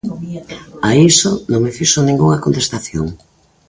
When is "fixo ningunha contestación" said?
1.77-3.07